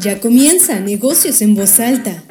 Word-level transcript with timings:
Ya 0.00 0.20
comienza 0.20 0.78
Negocios 0.78 1.42
en 1.42 1.56
Voz 1.56 1.80
Alta. 1.80 2.22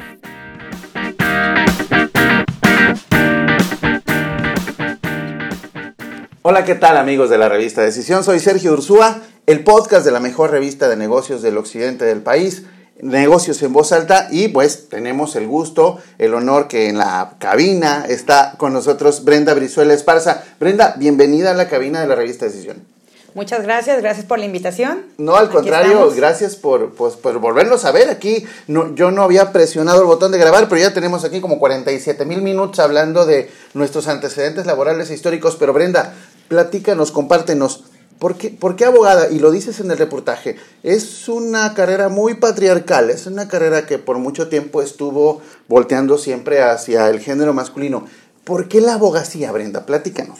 Hola, 6.40 6.64
¿qué 6.64 6.74
tal 6.76 6.96
amigos 6.96 7.28
de 7.28 7.36
la 7.36 7.50
revista 7.50 7.82
Decisión? 7.82 8.24
Soy 8.24 8.40
Sergio 8.40 8.72
Ursúa, 8.72 9.20
el 9.44 9.64
podcast 9.64 10.06
de 10.06 10.12
la 10.12 10.20
mejor 10.20 10.50
revista 10.50 10.88
de 10.88 10.96
negocios 10.96 11.42
del 11.42 11.58
occidente 11.58 12.06
del 12.06 12.22
país, 12.22 12.62
Negocios 13.02 13.62
en 13.62 13.74
Voz 13.74 13.92
Alta, 13.92 14.28
y 14.30 14.48
pues 14.48 14.88
tenemos 14.88 15.36
el 15.36 15.46
gusto, 15.46 15.98
el 16.16 16.32
honor 16.32 16.68
que 16.68 16.88
en 16.88 16.96
la 16.96 17.34
cabina 17.38 18.06
está 18.08 18.54
con 18.56 18.72
nosotros 18.72 19.24
Brenda 19.24 19.52
Brizuela 19.52 19.92
Esparza. 19.92 20.42
Brenda, 20.58 20.94
bienvenida 20.96 21.50
a 21.50 21.54
la 21.54 21.68
cabina 21.68 22.00
de 22.00 22.06
la 22.06 22.14
revista 22.14 22.46
Decisión. 22.46 22.97
Muchas 23.34 23.62
gracias, 23.62 24.00
gracias 24.00 24.24
por 24.24 24.38
la 24.38 24.46
invitación. 24.46 25.04
No, 25.18 25.36
al 25.36 25.50
contrario, 25.50 26.10
gracias 26.16 26.56
por, 26.56 26.94
pues, 26.94 27.14
por 27.14 27.38
volvernos 27.38 27.84
a 27.84 27.92
ver 27.92 28.08
aquí. 28.08 28.44
No, 28.66 28.94
yo 28.94 29.10
no 29.10 29.22
había 29.22 29.52
presionado 29.52 30.00
el 30.00 30.06
botón 30.06 30.32
de 30.32 30.38
grabar, 30.38 30.68
pero 30.68 30.80
ya 30.80 30.94
tenemos 30.94 31.24
aquí 31.24 31.40
como 31.40 31.58
47 31.58 32.24
mil 32.24 32.40
minutos 32.40 32.78
hablando 32.78 33.26
de 33.26 33.50
nuestros 33.74 34.08
antecedentes 34.08 34.66
laborales 34.66 35.10
e 35.10 35.14
históricos. 35.14 35.56
Pero 35.56 35.72
Brenda, 35.74 36.14
platícanos, 36.48 37.12
compártenos. 37.12 37.84
¿Por 38.18 38.36
qué, 38.36 38.48
¿Por 38.50 38.74
qué 38.74 38.86
abogada? 38.86 39.28
Y 39.30 39.38
lo 39.38 39.50
dices 39.50 39.78
en 39.78 39.90
el 39.90 39.98
reportaje. 39.98 40.56
Es 40.82 41.28
una 41.28 41.74
carrera 41.74 42.08
muy 42.08 42.34
patriarcal, 42.34 43.10
es 43.10 43.26
una 43.26 43.46
carrera 43.46 43.86
que 43.86 43.98
por 43.98 44.18
mucho 44.18 44.48
tiempo 44.48 44.82
estuvo 44.82 45.40
volteando 45.68 46.18
siempre 46.18 46.62
hacia 46.62 47.08
el 47.10 47.20
género 47.20 47.52
masculino. 47.54 48.06
¿Por 48.42 48.66
qué 48.66 48.80
la 48.80 48.94
abogacía, 48.94 49.52
Brenda? 49.52 49.86
Platícanos. 49.86 50.38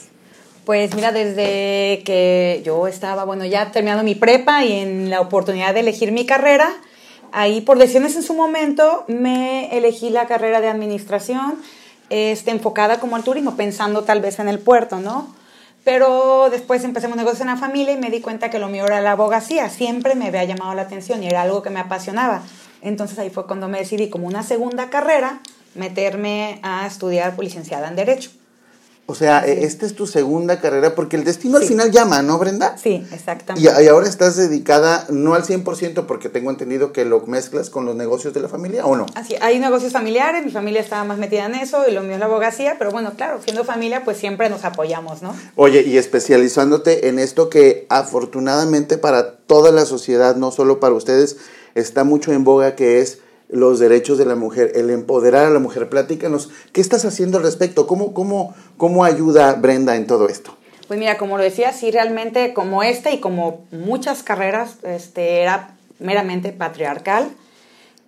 Pues 0.69 0.93
mira, 0.93 1.11
desde 1.11 2.03
que 2.05 2.61
yo 2.63 2.85
estaba, 2.85 3.23
bueno, 3.23 3.43
ya 3.43 3.71
terminando 3.71 4.03
mi 4.03 4.13
prepa 4.13 4.63
y 4.63 4.73
en 4.73 5.09
la 5.09 5.19
oportunidad 5.19 5.73
de 5.73 5.79
elegir 5.79 6.11
mi 6.11 6.27
carrera, 6.27 6.69
ahí 7.31 7.61
por 7.61 7.79
decisiones 7.79 8.15
en 8.15 8.21
su 8.21 8.35
momento 8.35 9.03
me 9.07 9.75
elegí 9.75 10.11
la 10.11 10.27
carrera 10.27 10.61
de 10.61 10.67
administración, 10.67 11.55
este, 12.11 12.51
enfocada 12.51 12.99
como 12.99 13.15
al 13.15 13.23
turismo, 13.23 13.55
pensando 13.55 14.03
tal 14.03 14.21
vez 14.21 14.37
en 14.37 14.47
el 14.47 14.59
puerto, 14.59 14.99
¿no? 14.99 15.33
Pero 15.83 16.51
después 16.51 16.83
empecé 16.83 17.07
un 17.07 17.17
negocio 17.17 17.41
en 17.41 17.49
la 17.49 17.57
familia 17.57 17.93
y 17.93 17.97
me 17.97 18.11
di 18.11 18.21
cuenta 18.21 18.51
que 18.51 18.59
lo 18.59 18.67
mío 18.67 18.85
era 18.85 19.01
la 19.01 19.13
abogacía. 19.13 19.71
Siempre 19.71 20.13
me 20.13 20.27
había 20.27 20.43
llamado 20.43 20.75
la 20.75 20.83
atención 20.83 21.23
y 21.23 21.29
era 21.29 21.41
algo 21.41 21.63
que 21.63 21.71
me 21.71 21.79
apasionaba. 21.79 22.43
Entonces 22.83 23.17
ahí 23.17 23.31
fue 23.31 23.47
cuando 23.47 23.69
me 23.69 23.79
decidí 23.79 24.11
como 24.11 24.27
una 24.27 24.43
segunda 24.43 24.91
carrera 24.91 25.41
meterme 25.73 26.59
a 26.61 26.85
estudiar 26.85 27.33
licenciada 27.39 27.87
en 27.87 27.95
Derecho. 27.95 28.29
O 29.09 29.15
sea, 29.15 29.39
esta 29.39 29.87
es 29.87 29.95
tu 29.95 30.05
segunda 30.05 30.61
carrera 30.61 30.93
porque 30.93 31.15
el 31.15 31.23
destino 31.23 31.57
al 31.57 31.63
final 31.63 31.89
llama, 31.89 32.21
¿no, 32.21 32.37
Brenda? 32.37 32.77
Sí, 32.77 33.03
exactamente. 33.11 33.67
Y, 33.83 33.87
ahora 33.87 34.07
estás 34.07 34.35
dedicada 34.35 35.07
no 35.09 35.33
al 35.33 35.41
100% 35.41 36.05
porque 36.05 36.29
tengo 36.29 36.51
entendido 36.51 36.93
que 36.93 37.05
lo 37.05 37.25
mezclas 37.25 37.71
con 37.71 37.85
los 37.85 37.95
negocios 37.95 38.35
de 38.35 38.39
la 38.41 38.49
familia, 38.49 38.85
¿o 38.85 38.95
no? 38.95 39.07
Así, 39.15 39.33
hay 39.41 39.57
negocios 39.57 39.93
familiares, 39.93 40.45
mi 40.45 40.51
familia 40.51 40.81
estaba 40.81 41.05
más 41.05 41.17
metida 41.17 41.47
en 41.47 41.55
eso 41.55 41.87
y 41.87 41.91
lo 41.91 42.03
mío 42.03 42.13
es 42.13 42.19
la 42.19 42.27
abogacía, 42.27 42.75
pero 42.77 42.91
bueno, 42.91 43.13
claro, 43.17 43.39
siendo 43.43 43.63
familia 43.63 44.05
pues 44.05 44.17
siempre 44.17 44.47
nos 44.47 44.63
apoyamos, 44.63 45.23
¿no? 45.23 45.35
Oye, 45.55 45.81
y 45.81 45.97
especializándote 45.97 47.07
en 47.07 47.17
esto 47.17 47.49
que 47.49 47.87
afortunadamente 47.89 48.99
para 48.99 49.37
toda 49.37 49.71
la 49.71 49.87
sociedad, 49.87 50.35
no 50.35 50.51
solo 50.51 50.79
para 50.79 50.93
ustedes, 50.93 51.37
está 51.73 52.03
mucho 52.03 52.31
en 52.31 52.43
boga 52.43 52.75
que 52.75 53.01
es 53.01 53.17
los 53.49 53.79
derechos 53.79 54.17
de 54.17 54.25
la 54.25 54.35
mujer, 54.35 54.71
el 54.75 54.89
empoderar 54.91 55.47
a 55.47 55.49
la 55.49 55.59
mujer. 55.59 55.89
Platícanos, 55.89 56.49
¿qué 56.71 56.81
estás 56.81 57.03
haciendo 57.03 57.37
al 57.37 57.43
respecto? 57.43 57.87
¿Cómo, 57.87 58.13
cómo, 58.13 58.53
cómo 58.77 59.03
ayuda 59.03 59.53
Brenda 59.55 59.95
en 59.95 60.07
todo 60.07 60.29
esto? 60.29 60.55
Pues 60.87 60.99
mira, 60.99 61.17
como 61.17 61.37
lo 61.37 61.43
decía, 61.43 61.73
sí, 61.73 61.91
realmente 61.91 62.53
como 62.53 62.83
esta 62.83 63.11
y 63.11 63.19
como 63.19 63.65
muchas 63.71 64.23
carreras, 64.23 64.77
este, 64.83 65.41
era 65.41 65.75
meramente 65.99 66.51
patriarcal. 66.51 67.29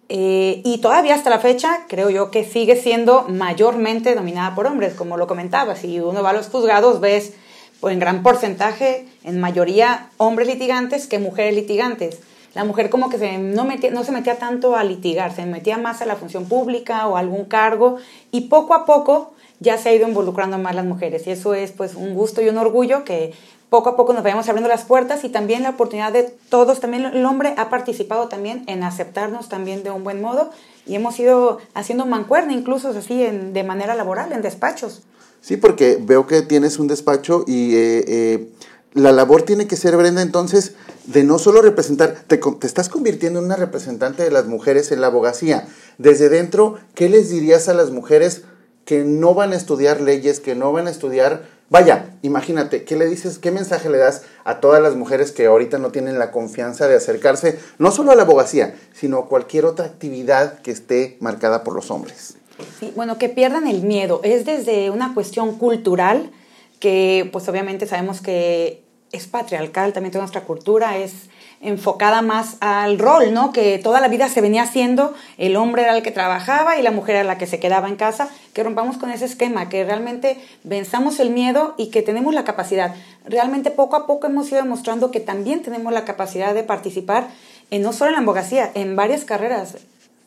Eh, 0.10 0.62
y 0.66 0.80
todavía 0.80 1.16
hasta 1.16 1.30
la 1.30 1.40
fecha 1.40 1.86
creo 1.88 2.10
yo 2.10 2.32
que 2.32 2.44
sigue 2.44 2.76
siendo 2.76 3.24
mayormente 3.30 4.14
dominada 4.14 4.56
por 4.56 4.68
hombres, 4.68 4.94
como 4.94 5.18
lo 5.18 5.26
comentaba. 5.26 5.76
Si 5.76 6.00
uno 6.00 6.22
va 6.22 6.32
a 6.32 6.34
los 6.34 6.48
juzgados, 6.48 7.00
ves 7.00 7.34
pues, 7.80 7.94
en 7.94 8.00
gran 8.00 8.22
porcentaje, 8.22 9.08
en 9.24 9.40
mayoría, 9.40 10.10
hombres 10.18 10.48
litigantes 10.48 11.08
que 11.08 11.18
mujeres 11.18 11.56
litigantes 11.56 12.20
la 12.54 12.64
mujer 12.66 12.90
como 12.90 13.10
que 13.10 13.18
se, 13.18 13.38
no, 13.38 13.66
metía, 13.66 13.92
no 13.92 14.04
se 14.04 14.12
metía 14.12 14.38
tanto 14.38 14.76
a 14.76 14.84
litigar, 14.84 15.34
se 15.34 15.46
metía 15.46 15.78
más 15.78 16.02
a 16.02 16.06
la 16.06 16.16
función 16.16 16.46
pública 16.46 17.08
o 17.08 17.16
a 17.16 17.20
algún 17.20 17.46
cargo 17.46 17.98
y 18.32 18.42
poco 18.42 18.74
a 18.74 18.86
poco 18.86 19.34
ya 19.60 19.78
se 19.78 19.90
ha 19.90 19.94
ido 19.94 20.08
involucrando 20.08 20.58
más 20.58 20.76
las 20.76 20.86
mujeres 20.86 21.28
y 21.28 21.32
eso 21.32 21.54
es 21.54 21.72
pues 21.72 21.96
un 21.96 22.14
gusto 22.14 22.42
y 22.42 22.50
un 22.50 22.58
orgullo 22.58 23.04
que 23.04 23.34
poco 23.70 23.90
a 23.90 23.96
poco 23.96 24.12
nos 24.12 24.24
vayamos 24.24 24.50
abriendo 24.50 24.68
las 24.68 24.84
puertas 24.84 25.24
y 25.24 25.30
también 25.30 25.64
la 25.64 25.70
oportunidad 25.70 26.12
de 26.12 26.24
todos, 26.50 26.82
también 26.82 27.06
el 27.06 27.26
hombre 27.26 27.54
ha 27.56 27.70
participado 27.70 28.28
también 28.28 28.64
en 28.68 28.84
aceptarnos 28.84 29.48
también 29.48 29.84
de 29.84 29.92
un 29.92 30.04
buen 30.04 30.22
modo 30.22 30.50
y 30.86 30.96
hemos 30.96 31.18
ido 31.20 31.60
haciendo 31.74 32.06
mancuerna 32.06 32.52
incluso 32.52 32.90
así 32.90 33.24
en, 33.24 33.54
de 33.54 33.64
manera 33.64 33.96
laboral, 33.96 34.34
en 34.34 34.42
despachos. 34.42 35.04
Sí, 35.40 35.56
porque 35.58 35.98
veo 36.02 36.28
que 36.28 36.42
tienes 36.42 36.80
un 36.80 36.88
despacho 36.88 37.46
y 37.48 37.76
eh, 37.76 38.04
eh, 38.08 38.50
la 38.94 39.12
labor 39.12 39.44
tiene 39.44 39.68
que 39.68 39.78
ser, 39.78 39.96
Brenda, 39.96 40.22
entonces, 40.22 40.74
de 41.06 41.24
no 41.24 41.40
solo 41.40 41.62
representar, 41.62 42.24
te, 42.28 42.38
te, 42.38 42.68
estás 42.68 42.90
convirtiendo 42.90 43.40
en 43.40 43.46
una 43.46 43.56
representante 43.56 44.24
de 44.24 44.32
las 44.32 44.48
mujeres 44.48 44.92
en 44.92 45.02
la 45.02 45.08
abogacía. 45.08 45.68
Desde 45.98 46.30
dentro, 46.30 46.78
¿qué 46.94 47.08
les 47.08 47.30
dirías 47.30 47.70
a 47.70 47.74
las 47.74 47.92
mujeres 47.92 48.44
que 48.86 49.04
no 49.04 49.34
van 49.34 49.54
a 49.54 49.56
estudiar 49.56 50.02
leyes, 50.02 50.40
que 50.40 50.56
no 50.56 50.72
van 50.74 50.88
a 50.88 50.92
estudiar... 50.92 51.62
Vaya, 51.70 52.18
imagínate, 52.22 52.84
¿qué 52.84 52.98
le 52.98 53.06
dices, 53.06 53.40
qué 53.40 53.50
mensaje 53.50 53.90
le 53.90 53.98
das 53.98 54.24
a 54.44 54.60
todas 54.60 54.84
las 54.84 54.96
mujeres 54.96 55.32
que 55.32 55.46
ahorita 55.46 55.78
no 55.78 55.92
tienen 55.92 56.20
la 56.20 56.32
confianza 56.32 56.90
de 56.90 56.96
acercarse 56.96 57.60
no 57.78 57.92
solo 57.92 58.12
a 58.12 58.16
la 58.16 58.24
abogacía, 58.24 58.76
sino 58.92 59.20
a 59.20 59.28
cualquier 59.30 59.64
otra 59.64 59.86
actividad 59.86 60.60
que 60.60 60.72
esté 60.72 61.16
marcada 61.22 61.64
por 61.64 61.74
los 61.74 61.90
hombres? 61.90 62.36
Bueno, 62.98 63.18
que 63.18 63.30
pierdan 63.30 63.68
el 63.68 63.84
miedo. 63.84 64.20
Es 64.24 64.46
desde 64.46 64.90
una 64.90 65.14
cuestión 65.14 65.58
cultural 65.58 66.30
que 66.82 67.30
pues 67.32 67.48
obviamente 67.48 67.88
sabemos 67.88 68.20
que 68.20 68.84
es 69.14 69.28
patriarcal, 69.28 69.94
también 69.94 70.12
toda 70.12 70.24
nuestra 70.24 70.42
cultura 70.42 70.98
es 70.98 71.30
enfocada 71.62 72.22
más 72.24 72.58
al 72.60 72.98
rol, 72.98 73.34
¿no? 73.34 73.54
Que 73.54 73.78
toda 73.78 74.02
la 74.02 74.08
vida 74.08 74.28
se 74.30 74.42
venía 74.42 74.64
haciendo, 74.64 75.14
el 75.38 75.56
hombre 75.58 75.84
era 75.84 75.96
el 75.96 76.02
que 76.02 76.12
trabajaba 76.12 76.78
y 76.78 76.82
la 76.82 76.92
mujer 76.92 77.18
era 77.18 77.24
la 77.24 77.38
que 77.38 77.46
se 77.46 77.60
quedaba 77.60 77.88
en 77.88 77.98
casa, 77.98 78.30
que 78.54 78.64
rompamos 78.64 78.98
con 78.98 79.12
ese 79.12 79.26
esquema, 79.26 79.70
que 79.70 79.84
realmente 79.84 80.38
venzamos 80.64 81.20
el 81.20 81.30
miedo 81.30 81.76
y 81.78 81.92
que 81.92 82.02
tenemos 82.02 82.34
la 82.34 82.44
capacidad. 82.44 82.96
Realmente 83.26 83.70
poco 83.70 83.96
a 83.96 84.08
poco 84.08 84.28
hemos 84.28 84.50
ido 84.50 84.64
demostrando 84.64 85.12
que 85.12 85.20
también 85.20 85.62
tenemos 85.62 85.94
la 85.94 86.04
capacidad 86.04 86.54
de 86.56 86.64
participar, 86.64 87.28
en, 87.70 87.84
no 87.84 87.94
solo 87.94 88.10
en 88.10 88.16
la 88.16 88.22
abogacía, 88.22 88.72
en 88.74 88.96
varias 88.96 89.24
carreras. 89.24 89.78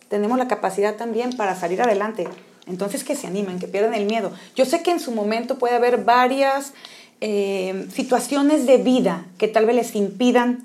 Tenemos 0.09 0.39
la 0.39 0.47
capacidad 0.47 0.95
también 0.95 1.37
para 1.37 1.57
salir 1.57 1.83
adelante. 1.83 2.29
Entonces 2.67 3.05
que 3.05 3.17
se 3.17 3.27
animen, 3.27 3.59
que 3.59 3.69
pierdan 3.69 3.95
el 3.95 4.07
miedo. 4.07 4.33
Yo 4.57 4.65
sé 4.65 4.83
que 4.83 4.91
en 4.91 5.01
su 5.01 5.13
momento 5.13 5.59
puede 5.59 5.75
haber 5.75 6.05
varias 6.05 6.73
eh, 7.21 7.87
situaciones 7.93 8.67
de 8.67 8.79
vida 8.79 9.27
que 9.39 9.49
tal 9.49 9.67
vez 9.67 9.77
les 9.77 9.95
impidan 9.95 10.65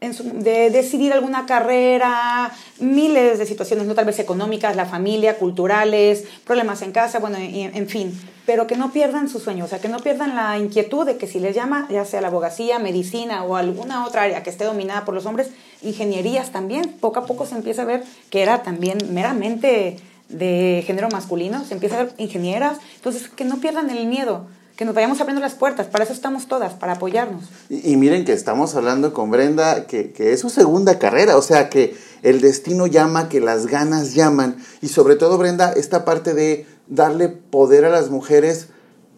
de 0.00 0.70
decidir 0.70 1.12
alguna 1.12 1.44
carrera, 1.44 2.50
miles 2.78 3.38
de 3.38 3.44
situaciones, 3.44 3.86
no 3.86 3.94
tal 3.94 4.06
vez 4.06 4.18
económicas, 4.18 4.74
la 4.74 4.86
familia, 4.86 5.36
culturales, 5.36 6.24
problemas 6.46 6.80
en 6.80 6.92
casa, 6.92 7.18
bueno, 7.18 7.36
en, 7.38 7.86
fin, 7.86 8.18
pero 8.46 8.66
que 8.66 8.76
no 8.76 8.92
pierdan 8.92 9.28
su 9.28 9.40
sueño, 9.40 9.66
o 9.66 9.68
sea, 9.68 9.78
que 9.78 9.90
no 9.90 9.98
pierdan 9.98 10.34
la 10.34 10.58
inquietud 10.58 11.04
de 11.04 11.18
que 11.18 11.26
si 11.26 11.38
les 11.38 11.54
llama, 11.54 11.86
ya 11.90 12.06
sea 12.06 12.22
la 12.22 12.28
abogacía, 12.28 12.78
medicina 12.78 13.44
o 13.44 13.56
alguna 13.56 14.06
otra 14.06 14.22
área 14.22 14.42
que 14.42 14.48
esté 14.48 14.64
dominada 14.64 15.04
por 15.04 15.14
los 15.14 15.26
hombres, 15.26 15.50
ingenierías 15.82 16.50
también, 16.50 16.96
poco 16.98 17.20
a 17.20 17.26
poco 17.26 17.44
se 17.44 17.56
empieza 17.56 17.82
a 17.82 17.84
ver 17.84 18.02
que 18.30 18.40
era 18.40 18.62
también 18.62 18.96
meramente 19.12 19.98
de 20.30 20.82
género 20.86 21.08
masculino, 21.08 21.64
se 21.64 21.74
empieza 21.74 21.96
a 21.96 22.04
ver 22.04 22.14
ingenieras, 22.18 22.78
entonces 22.96 23.28
que 23.28 23.44
no 23.44 23.60
pierdan 23.60 23.90
el 23.90 24.06
miedo, 24.06 24.46
que 24.76 24.84
nos 24.84 24.94
vayamos 24.94 25.20
abriendo 25.20 25.40
las 25.40 25.54
puertas, 25.54 25.88
para 25.88 26.04
eso 26.04 26.12
estamos 26.12 26.46
todas, 26.46 26.72
para 26.74 26.94
apoyarnos. 26.94 27.44
Y, 27.68 27.96
miren 27.96 28.24
que 28.24 28.32
estamos 28.32 28.74
hablando 28.74 29.12
con 29.12 29.30
Brenda, 29.30 29.86
que, 29.86 30.12
que, 30.12 30.32
es 30.32 30.40
su 30.40 30.48
segunda 30.48 30.98
carrera, 30.98 31.36
o 31.36 31.42
sea 31.42 31.68
que 31.68 31.96
el 32.22 32.40
destino 32.40 32.86
llama, 32.86 33.28
que 33.28 33.40
las 33.40 33.66
ganas 33.66 34.14
llaman, 34.14 34.56
y 34.80 34.88
sobre 34.88 35.16
todo 35.16 35.36
Brenda, 35.36 35.72
esta 35.72 36.04
parte 36.04 36.32
de 36.32 36.66
darle 36.86 37.28
poder 37.28 37.84
a 37.84 37.90
las 37.90 38.10
mujeres 38.10 38.68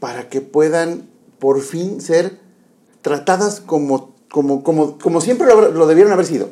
para 0.00 0.29
que 0.29 0.41
puedan 0.41 1.08
por 1.38 1.61
fin 1.61 2.00
ser 2.00 2.38
tratadas 3.03 3.61
como, 3.61 4.15
como, 4.31 4.65
como, 4.65 4.99
como 4.99 5.20
siempre 5.20 5.47
lo, 5.47 5.70
lo 5.70 5.87
debieron 5.87 6.12
haber 6.12 6.26
sido. 6.26 6.50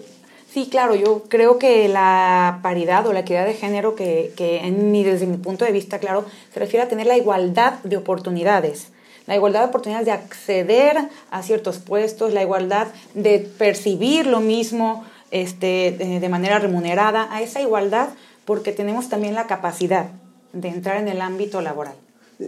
Sí, 0.52 0.69
claro, 0.69 0.97
yo 0.97 1.23
creo 1.29 1.58
que 1.58 1.88
la 1.88 2.58
paridad 2.62 3.06
o 3.06 3.12
la 3.12 3.20
equidad 3.20 3.47
de 3.47 3.55
género, 3.55 3.94
que, 3.94 4.32
que 4.37 4.58
en 4.58 4.91
mi, 4.91 5.05
desde 5.05 5.26
mi 5.26 5.37
punto 5.37 5.64
de 5.64 5.70
vista, 5.70 6.00
claro, 6.00 6.25
se 6.52 6.58
refiere 6.58 6.85
a 6.85 6.88
tener 6.88 7.06
la 7.06 7.17
igualdad 7.17 7.75
de 7.85 7.97
oportunidades. 7.97 8.88
La 9.26 9.37
igualdad 9.37 9.61
de 9.61 9.67
oportunidades 9.67 10.06
de 10.06 10.12
acceder 10.12 10.97
a 11.31 11.43
ciertos 11.44 11.79
puestos, 11.79 12.32
la 12.32 12.43
igualdad 12.43 12.88
de 13.14 13.38
percibir 13.38 14.26
lo 14.26 14.41
mismo 14.41 15.05
este, 15.31 15.93
de, 16.20 16.29
manera 16.29 16.58
remunerada, 16.58 17.32
a 17.32 17.41
esa 17.43 17.61
igualdad 17.61 18.08
porque 18.44 18.73
tenemos 18.73 19.08
también 19.08 19.37
la 19.37 19.46
capacidad 19.46 20.06
de 20.53 20.69
entrar 20.69 20.96
en 20.96 21.06
el 21.06 21.20
ámbito 21.20 21.61
laboral. 21.61 21.94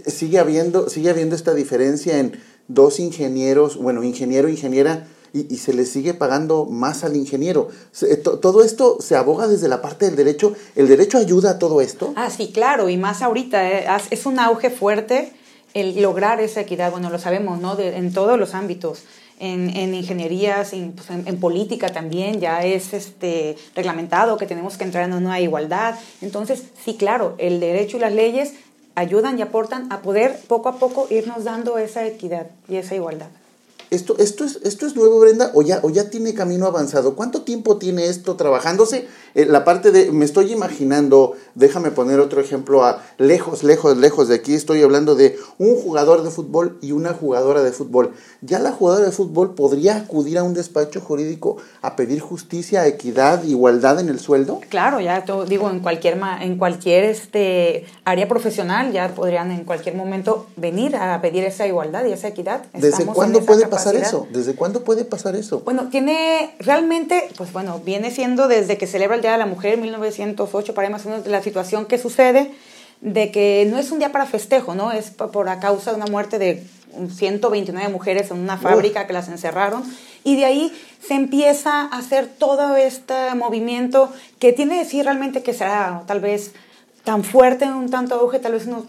Sigue 0.06 0.40
habiendo, 0.40 0.88
sigue 0.88 1.10
habiendo 1.10 1.36
esta 1.36 1.54
diferencia 1.54 2.18
en 2.18 2.40
dos 2.66 2.98
ingenieros, 2.98 3.76
bueno, 3.76 4.02
ingeniero, 4.02 4.48
ingeniera, 4.48 5.06
y, 5.32 5.56
se 5.56 5.72
le 5.72 5.86
sigue 5.86 6.14
pagando 6.14 6.66
más 6.66 7.04
al 7.04 7.16
ingeniero. 7.16 7.68
Todo 8.40 8.62
esto 8.62 8.98
se 9.00 9.16
aboga 9.16 9.48
desde 9.48 9.68
la 9.68 9.80
parte 9.80 10.06
del 10.06 10.16
derecho. 10.16 10.54
¿El 10.76 10.88
derecho 10.88 11.18
ayuda 11.18 11.52
a 11.52 11.58
todo 11.58 11.80
esto? 11.80 12.12
Ah, 12.16 12.30
sí, 12.30 12.50
claro, 12.52 12.88
y 12.88 12.96
más 12.96 13.22
ahorita. 13.22 13.70
Eh, 13.70 13.86
es 14.10 14.26
un 14.26 14.38
auge 14.38 14.70
fuerte 14.70 15.32
el 15.74 16.02
lograr 16.02 16.40
esa 16.40 16.60
equidad. 16.60 16.90
Bueno, 16.90 17.08
lo 17.08 17.18
sabemos, 17.18 17.60
¿no? 17.60 17.78
en 17.78 18.12
todos 18.12 18.38
los 18.38 18.54
ámbitos. 18.54 19.04
En, 19.40 19.74
en 19.76 19.92
ingenierías, 19.94 20.72
pues, 20.94 21.10
en, 21.10 21.26
en, 21.26 21.40
política 21.40 21.88
también, 21.88 22.38
ya 22.38 22.64
es 22.64 22.92
este, 22.92 23.56
reglamentado 23.74 24.36
que 24.36 24.46
tenemos 24.46 24.76
que 24.76 24.84
entrar 24.84 25.04
en 25.08 25.14
una 25.14 25.40
igualdad. 25.40 25.96
Entonces, 26.20 26.62
sí, 26.84 26.94
claro, 26.94 27.34
el 27.38 27.58
derecho 27.58 27.96
y 27.96 28.00
las 28.00 28.12
leyes 28.12 28.52
ayudan 28.94 29.38
y 29.38 29.42
aportan 29.42 29.90
a 29.90 30.00
poder 30.02 30.38
poco 30.46 30.68
a 30.68 30.76
poco 30.76 31.08
irnos 31.10 31.42
dando 31.42 31.78
esa 31.78 32.06
equidad 32.06 32.48
y 32.68 32.76
esa 32.76 32.94
igualdad. 32.94 33.28
¿Esto, 33.92 34.16
esto, 34.16 34.46
es, 34.46 34.58
¿Esto 34.64 34.86
es 34.86 34.96
nuevo, 34.96 35.20
Brenda, 35.20 35.50
o 35.52 35.60
ya, 35.60 35.80
o 35.82 35.90
ya 35.90 36.08
tiene 36.08 36.32
camino 36.32 36.64
avanzado? 36.64 37.14
¿Cuánto 37.14 37.42
tiempo 37.42 37.76
tiene 37.76 38.06
esto 38.06 38.36
trabajándose? 38.36 39.06
Eh, 39.34 39.44
la 39.44 39.66
parte 39.66 39.90
de, 39.90 40.10
me 40.12 40.24
estoy 40.24 40.50
imaginando, 40.50 41.34
déjame 41.54 41.90
poner 41.90 42.18
otro 42.18 42.40
ejemplo 42.40 42.86
a 42.86 43.02
lejos, 43.18 43.62
lejos, 43.62 43.98
lejos 43.98 44.28
de 44.28 44.36
aquí, 44.36 44.54
estoy 44.54 44.82
hablando 44.82 45.14
de 45.14 45.38
un 45.58 45.76
jugador 45.76 46.22
de 46.22 46.30
fútbol 46.30 46.78
y 46.80 46.92
una 46.92 47.12
jugadora 47.12 47.62
de 47.62 47.70
fútbol. 47.70 48.14
¿Ya 48.40 48.60
la 48.60 48.72
jugadora 48.72 49.04
de 49.04 49.12
fútbol 49.12 49.54
podría 49.54 49.96
acudir 49.96 50.38
a 50.38 50.42
un 50.42 50.54
despacho 50.54 51.02
jurídico 51.02 51.58
a 51.82 51.94
pedir 51.94 52.20
justicia, 52.20 52.86
equidad, 52.86 53.44
igualdad 53.44 54.00
en 54.00 54.08
el 54.08 54.20
sueldo? 54.20 54.60
Claro, 54.70 55.00
ya 55.00 55.22
digo, 55.46 55.68
en 55.68 55.80
cualquier, 55.80 56.18
en 56.40 56.56
cualquier 56.56 57.04
este, 57.04 57.84
área 58.06 58.26
profesional 58.26 58.90
ya 58.90 59.08
podrían 59.14 59.50
en 59.50 59.64
cualquier 59.64 59.96
momento 59.96 60.46
venir 60.56 60.96
a 60.96 61.20
pedir 61.20 61.44
esa 61.44 61.66
igualdad 61.66 62.06
y 62.06 62.12
esa 62.12 62.28
equidad. 62.28 62.62
¿Desde 62.72 63.04
cuándo 63.04 63.42
puede 63.42 63.66
pasar? 63.66 63.81
Eso? 63.90 64.26
¿Desde 64.30 64.54
cuándo 64.54 64.84
puede 64.84 65.04
pasar 65.04 65.36
eso? 65.36 65.60
Bueno, 65.60 65.88
tiene 65.90 66.54
realmente, 66.58 67.28
pues 67.36 67.52
bueno, 67.52 67.80
viene 67.84 68.10
siendo 68.10 68.48
desde 68.48 68.78
que 68.78 68.86
celebra 68.86 69.16
el 69.16 69.22
Día 69.22 69.32
de 69.32 69.38
la 69.38 69.46
Mujer, 69.46 69.78
1908, 69.78 70.74
para 70.74 70.90
más 70.90 71.06
o 71.06 71.10
menos 71.10 71.24
de 71.24 71.30
la 71.30 71.42
situación 71.42 71.86
que 71.86 71.98
sucede, 71.98 72.52
de 73.00 73.30
que 73.30 73.66
no 73.70 73.78
es 73.78 73.90
un 73.90 73.98
día 73.98 74.12
para 74.12 74.26
festejo, 74.26 74.74
¿no? 74.74 74.92
Es 74.92 75.10
por 75.10 75.48
a 75.48 75.58
causa 75.58 75.90
de 75.90 75.96
una 75.96 76.06
muerte 76.06 76.38
de 76.38 76.62
129 77.14 77.88
mujeres 77.88 78.30
en 78.30 78.38
una 78.38 78.58
fábrica 78.58 79.06
que 79.06 79.12
las 79.12 79.28
encerraron. 79.28 79.82
Y 80.24 80.36
de 80.36 80.44
ahí 80.44 80.72
se 81.04 81.14
empieza 81.14 81.82
a 81.82 81.98
hacer 81.98 82.26
todo 82.26 82.76
este 82.76 83.34
movimiento 83.34 84.12
que 84.38 84.52
tiene 84.52 84.74
que 84.74 84.84
decir 84.84 85.04
realmente 85.04 85.42
que 85.42 85.52
será 85.52 86.04
tal 86.06 86.20
vez 86.20 86.52
tan 87.04 87.24
fuerte, 87.24 87.64
un 87.64 87.90
tanto 87.90 88.14
auge, 88.14 88.38
tal 88.38 88.52
vez 88.52 88.66
unos 88.66 88.84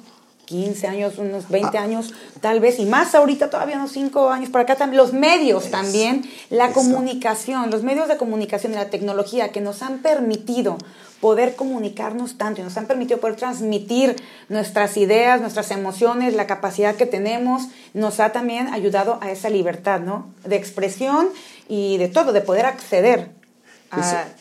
15 0.53 0.87
años, 0.87 1.17
unos 1.17 1.49
20 1.49 1.79
ah. 1.79 1.81
años, 1.81 2.13
tal 2.39 2.59
vez, 2.59 2.77
y 2.77 2.85
más 2.85 3.15
ahorita 3.15 3.49
todavía 3.49 3.75
unos 3.77 3.91
5 3.93 4.29
años 4.29 4.51
por 4.51 4.61
acá 4.61 4.75
también, 4.75 5.01
los 5.01 5.11
medios 5.11 5.71
también, 5.71 6.29
la 6.51 6.71
comunicación, 6.73 7.71
los 7.71 7.81
medios 7.81 8.07
de 8.07 8.17
comunicación 8.17 8.73
y 8.73 8.75
la 8.75 8.91
tecnología 8.91 9.51
que 9.51 9.61
nos 9.61 9.81
han 9.81 9.97
permitido 10.03 10.77
poder 11.21 11.55
comunicarnos 11.55 12.37
tanto 12.37 12.61
y 12.61 12.63
nos 12.63 12.77
han 12.77 12.85
permitido 12.85 13.19
poder 13.19 13.35
transmitir 13.35 14.15
nuestras 14.47 14.95
ideas, 14.95 15.41
nuestras 15.41 15.71
emociones, 15.71 16.35
la 16.35 16.45
capacidad 16.45 16.95
que 16.95 17.07
tenemos, 17.07 17.63
nos 17.95 18.19
ha 18.19 18.31
también 18.31 18.67
ayudado 18.67 19.17
a 19.21 19.31
esa 19.31 19.49
libertad, 19.49 20.01
¿no? 20.01 20.27
De 20.45 20.55
expresión 20.55 21.29
y 21.67 21.97
de 21.97 22.09
todo, 22.09 22.31
de 22.31 22.41
poder 22.41 22.67
acceder 22.67 23.31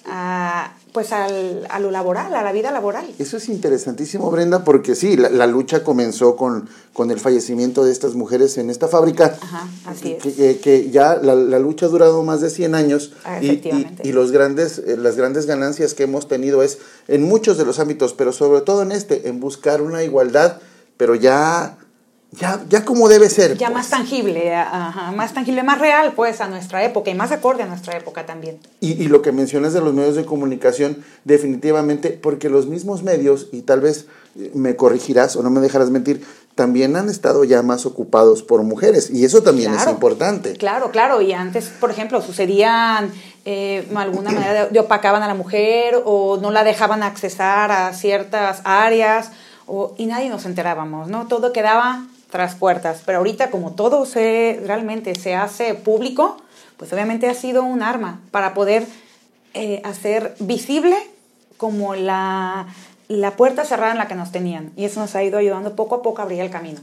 a, 0.07 0.73
pues 0.93 1.13
al, 1.13 1.67
a 1.71 1.81
lo 1.81 1.91
laboral, 1.91 2.35
a 2.35 2.43
la 2.43 2.53
vida 2.53 2.71
laboral. 2.71 3.07
Eso 3.19 3.37
es 3.37 3.49
interesantísimo, 3.49 4.31
Brenda, 4.31 4.65
porque 4.65 4.95
sí, 4.95 5.17
la, 5.17 5.47
lucha 5.47 5.83
comenzó 5.83 6.37
con, 6.37 6.69
con, 6.93 7.11
el 7.11 7.19
fallecimiento 7.19 7.85
de 7.85 7.93
estas 7.93 8.15
mujeres 8.15 8.59
en 8.59 8.71
esta 8.71 8.89
fábrica. 8.89 9.37
Ajá, 9.41 9.69
así 9.87 10.13
es. 10.13 10.23
Que, 10.23 10.59
que, 10.59 10.91
ya 10.91 11.17
la, 11.17 11.35
la, 11.35 11.59
lucha 11.59 11.87
ha 11.87 11.89
durado 11.89 12.23
más 12.23 12.41
de 12.41 12.51
100 12.51 12.75
años. 12.75 13.13
Ah, 13.25 13.43
y, 13.43 13.47
y, 13.47 13.87
y, 14.03 14.13
los 14.13 14.33
grandes, 14.33 14.79
eh, 14.79 14.97
las 14.99 15.17
grandes 15.17 15.47
ganancias 15.47 15.95
que 15.95 16.05
hemos 16.05 16.29
tenido 16.29 16.63
es 16.63 16.79
en 17.09 17.23
muchos 17.23 17.57
de 17.57 17.65
los 17.65 17.79
ámbitos, 17.79 18.13
pero 18.15 18.33
sobre 18.33 18.61
todo 18.61 18.83
en 18.83 18.93
este, 18.93 19.29
en 19.29 19.41
buscar 19.41 19.81
una 19.83 20.03
igualdad, 20.03 20.59
pero 20.97 21.15
ya 21.15 21.79
ya, 22.33 22.65
ya 22.71 22.85
como 22.85 23.11
debe 23.11 23.29
ser. 23.29 23.59
Ya 23.59 23.69
más 23.69 23.89
pues. 23.89 24.01
tangible, 24.01 24.53
más 25.15 25.35
tangible, 25.35 25.63
más 25.63 25.79
real, 25.79 26.15
pues, 26.17 26.41
a 26.41 26.49
nuestra 26.49 26.83
época 26.83 27.11
y 27.11 27.15
más 27.15 27.31
acorde 27.31 27.63
a 27.63 27.67
nuestra 27.67 27.95
época 27.97 28.25
también. 28.25 28.59
Y, 28.81 28.93
y, 28.93 29.09
lo 29.09 29.21
que 29.21 29.33
mencionas 29.33 29.75
de 29.75 29.83
los 29.83 29.93
medios 29.93 30.17
de 30.17 30.25
comunicación, 30.25 31.05
definitivamente, 31.25 32.11
porque 32.11 32.49
los 32.49 32.67
mismos 32.67 33.03
medios, 33.03 33.49
y 33.53 33.63
tal 33.63 33.81
vez 33.81 34.07
eh, 34.39 34.51
me 34.55 34.77
corregirás 34.77 35.37
o 35.37 35.43
no 35.43 35.51
me 35.51 35.61
dejarás 35.61 35.91
mentir, 35.91 36.25
también 36.55 36.97
han 36.97 37.11
estado 37.11 37.45
ya 37.45 37.63
más 37.63 37.85
ocupados 37.85 38.43
por 38.43 38.63
mujeres, 38.63 39.11
y 39.11 39.27
eso 39.27 39.43
también 39.43 39.75
es 39.75 39.87
importante. 39.87 40.55
Claro, 40.55 40.91
claro, 40.91 41.21
y 41.21 41.35
antes, 41.35 41.67
por 41.81 41.91
ejemplo, 41.91 42.23
sucedían, 42.23 43.11
eh, 43.45 43.87
alguna 43.95 44.31
manera 44.31 44.69
de, 44.69 44.81
opacaban 44.81 45.23
a 45.23 45.29
la 45.29 45.35
mujer 45.35 46.01
o 46.05 46.39
no 46.41 46.51
la 46.51 46.65
dejaban 46.65 47.03
accesar 47.03 47.71
a 47.73 47.93
ciertas 47.93 48.63
áreas, 48.65 49.33
o, 49.67 49.95
y 49.99 50.07
nadie 50.07 50.31
nos 50.31 50.47
enterábamos, 50.47 51.09
¿no? 51.09 51.27
Todo 51.29 51.53
quedaba 51.53 52.07
tras 52.33 52.55
puertas. 52.55 53.03
Pero 53.05 53.19
ahorita 53.19 53.51
como 53.51 53.73
todo 53.73 54.07
se 54.07 54.59
realmente 54.67 55.15
se 55.15 55.35
hace 55.35 55.75
público, 55.75 56.39
pues 56.79 56.91
obviamente 56.93 57.29
ha 57.29 57.35
sido 57.35 57.63
un 57.63 57.83
arma 57.83 58.21
para 58.31 58.55
poder 58.55 58.87
eh, 59.53 59.83
hacer 59.85 60.35
visible 60.41 60.97
como 61.59 61.95
la, 61.95 62.67
la 63.09 63.37
puerta 63.37 63.67
cerrada 63.67 63.93
en 63.93 63.99
la 63.99 64.09
que 64.09 64.15
nos 64.15 64.33
tenían. 64.33 64.73
Y 64.77 64.87
eso 64.87 64.99
nos 64.99 65.15
ha 65.15 65.23
ido 65.23 65.37
ayudando 65.37 65.77
poco 65.77 65.97
a 65.97 66.03
poco 66.03 66.23
a 66.23 66.25
abrir 66.25 66.41
el 66.41 66.51
camino. 66.51 66.81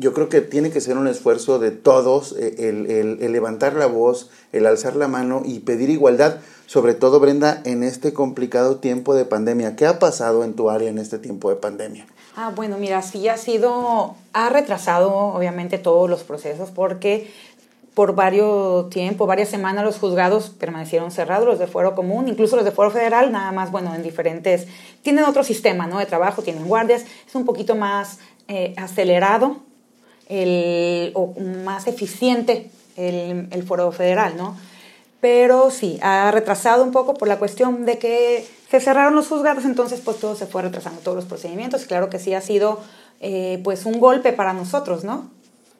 Yo 0.00 0.12
creo 0.12 0.28
que 0.28 0.40
tiene 0.40 0.72
que 0.72 0.80
ser 0.80 0.98
un 0.98 1.06
esfuerzo 1.06 1.60
de 1.60 1.70
todos 1.70 2.34
eh, 2.36 2.68
el, 2.68 3.20
el, 3.20 3.32
levantar 3.32 3.74
la 3.74 3.86
voz, 3.86 4.28
el 4.52 4.66
alzar 4.66 4.96
la 4.96 5.06
mano 5.06 5.42
y 5.44 5.60
pedir 5.60 5.88
igualdad, 5.88 6.38
sobre 6.68 6.92
todo 6.92 7.18
Brenda, 7.18 7.62
en 7.64 7.82
este 7.82 8.12
complicado 8.12 8.76
tiempo 8.76 9.14
de 9.14 9.24
pandemia. 9.24 9.74
¿Qué 9.74 9.86
ha 9.86 9.98
pasado 9.98 10.44
en 10.44 10.52
tu 10.52 10.68
área 10.68 10.90
en 10.90 10.98
este 10.98 11.18
tiempo 11.18 11.48
de 11.48 11.56
pandemia? 11.56 12.06
Ah, 12.36 12.52
bueno, 12.54 12.76
mira, 12.76 13.00
sí 13.00 13.26
ha 13.26 13.38
sido, 13.38 14.16
ha 14.34 14.50
retrasado 14.50 15.10
obviamente 15.12 15.78
todos 15.78 16.10
los 16.10 16.24
procesos 16.24 16.70
porque 16.70 17.32
por 17.94 18.14
varios 18.14 18.90
tiempo, 18.90 19.26
varias 19.26 19.48
semanas 19.48 19.82
los 19.82 19.98
juzgados 19.98 20.50
permanecieron 20.50 21.10
cerrados, 21.10 21.46
los 21.46 21.58
de 21.58 21.66
fuero 21.66 21.94
común, 21.94 22.28
incluso 22.28 22.54
los 22.54 22.66
de 22.66 22.70
fuero 22.70 22.90
federal, 22.90 23.32
nada 23.32 23.50
más, 23.50 23.72
bueno, 23.72 23.94
en 23.94 24.02
diferentes, 24.02 24.66
tienen 25.00 25.24
otro 25.24 25.44
sistema, 25.44 25.86
¿no? 25.86 25.98
De 25.98 26.06
trabajo, 26.06 26.42
tienen 26.42 26.68
guardias, 26.68 27.06
es 27.26 27.34
un 27.34 27.46
poquito 27.46 27.76
más 27.76 28.18
eh, 28.46 28.74
acelerado 28.76 29.56
el, 30.28 31.12
o 31.14 31.32
más 31.64 31.86
eficiente 31.86 32.70
el, 32.96 33.48
el 33.50 33.62
foro 33.62 33.90
federal, 33.90 34.36
¿no? 34.36 34.54
Pero 35.20 35.70
sí, 35.70 35.98
ha 36.00 36.30
retrasado 36.30 36.84
un 36.84 36.92
poco 36.92 37.14
por 37.14 37.26
la 37.26 37.38
cuestión 37.38 37.84
de 37.84 37.98
que 37.98 38.46
se 38.70 38.80
cerraron 38.80 39.14
los 39.14 39.28
juzgados, 39.28 39.64
entonces 39.64 40.00
pues 40.04 40.18
todo 40.18 40.36
se 40.36 40.46
fue 40.46 40.62
retrasando, 40.62 41.00
todos 41.00 41.16
los 41.16 41.24
procedimientos. 41.24 41.86
Claro 41.86 42.08
que 42.08 42.18
sí 42.18 42.34
ha 42.34 42.40
sido 42.40 42.80
eh, 43.20 43.60
pues 43.64 43.84
un 43.84 43.98
golpe 43.98 44.32
para 44.32 44.52
nosotros, 44.52 45.02
¿no? 45.02 45.30